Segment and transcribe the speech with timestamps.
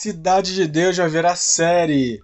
[0.00, 2.22] Cidade de Deus vai virar série.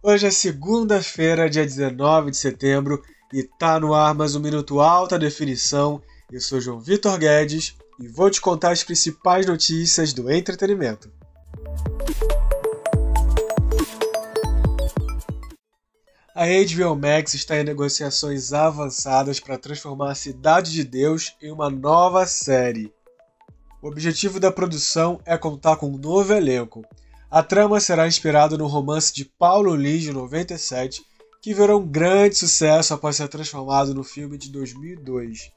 [0.00, 5.18] Hoje é segunda-feira, dia 19 de setembro, e tá no ar mais um Minuto Alta
[5.18, 6.00] Definição.
[6.30, 11.10] Eu sou João Vitor Guedes e vou te contar as principais notícias do entretenimento.
[16.32, 21.68] A HBO Max está em negociações avançadas para transformar a Cidade de Deus em uma
[21.68, 22.94] nova série.
[23.82, 26.84] O objetivo da produção é contar com um novo elenco.
[27.32, 31.02] A trama será inspirada no romance de Paulo Lins de 97,
[31.40, 35.50] que virou um grande sucesso após ser transformado no filme de 2002.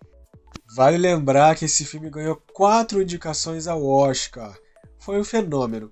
[0.74, 4.58] Vale lembrar que esse filme ganhou quatro indicações ao Oscar.
[4.98, 5.90] Foi um fenômeno.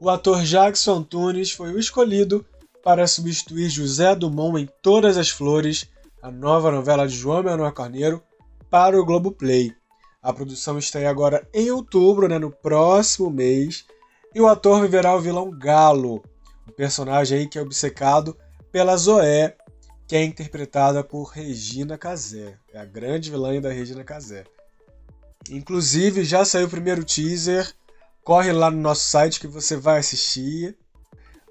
[0.00, 2.46] O ator Jackson Antunes foi o escolhido
[2.84, 5.88] para substituir José Dumont em Todas as Flores
[6.22, 8.22] a nova novela de João Manuel Carneiro,
[8.72, 9.76] para o Globoplay.
[10.22, 13.84] A produção estreia agora em outubro, né, no próximo mês,
[14.34, 16.22] e o ator viverá o vilão Galo,
[16.66, 18.34] um personagem aí que é obcecado
[18.70, 19.58] pela Zoé,
[20.08, 22.56] que é interpretada por Regina Casé.
[22.72, 24.44] É a grande vilã da Regina Casé.
[25.50, 27.70] Inclusive, já saiu o primeiro teaser.
[28.24, 30.78] Corre lá no nosso site que você vai assistir.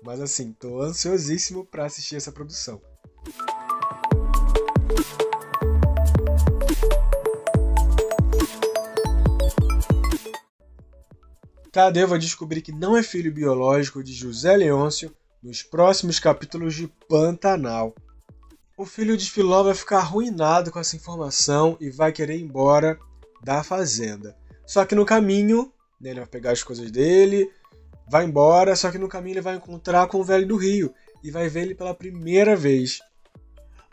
[0.01, 2.81] Mas assim, tô ansiosíssimo para assistir essa produção.
[11.71, 16.89] Tadeu vai descobrir que não é filho biológico de José Leôncio nos próximos capítulos de
[17.07, 17.95] Pantanal.
[18.77, 22.99] O filho de Filó vai ficar arruinado com essa informação e vai querer ir embora
[23.41, 24.35] da fazenda.
[24.65, 27.49] Só que no caminho, né, ele vai pegar as coisas dele,
[28.05, 31.31] vai embora, só que no caminho ele vai encontrar com o velho do Rio e
[31.31, 32.99] vai ver ele pela primeira vez.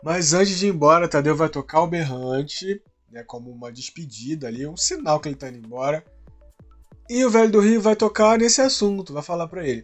[0.03, 4.67] Mas antes de ir embora, Tadeu vai tocar o berrante, né, como uma despedida ali,
[4.67, 6.03] um sinal que ele está indo embora.
[7.09, 9.83] E o velho do Rio vai tocar nesse assunto, vai falar para ele.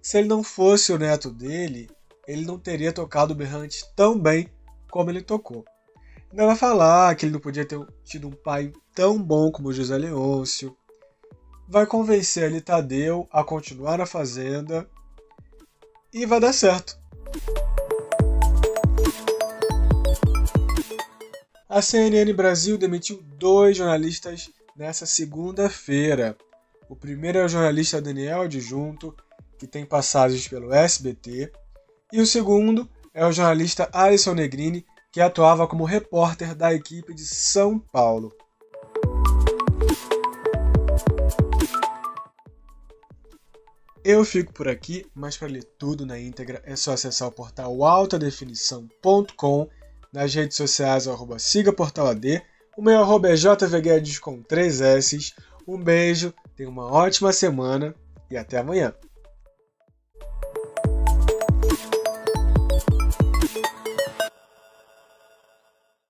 [0.00, 1.90] Se ele não fosse o neto dele,
[2.28, 4.48] ele não teria tocado o berrante tão bem
[4.88, 5.64] como ele tocou.
[6.30, 9.98] Ainda vai falar que ele não podia ter tido um pai tão bom como José
[9.98, 10.76] Leôncio.
[11.68, 14.88] Vai convencer ali Tadeu a continuar na fazenda
[16.12, 16.96] e vai dar certo.
[21.68, 26.38] A CNN Brasil demitiu dois jornalistas nessa segunda-feira.
[26.90, 29.14] O primeiro é o jornalista Daniel Adjunto,
[29.56, 31.52] que tem passagens pelo SBT,
[32.12, 37.24] e o segundo é o jornalista Alisson Negrini, que atuava como repórter da equipe de
[37.24, 38.36] São Paulo.
[44.02, 47.84] Eu fico por aqui, mas para ler tudo na íntegra é só acessar o portal
[47.84, 49.68] altadefinição.com,
[50.12, 52.42] nas redes sociais arroba siga portal AD,
[52.76, 55.34] o meu arroba é jvguedes com 3 S.
[55.68, 57.94] Um beijo, tenha uma ótima semana
[58.30, 58.92] e até amanhã.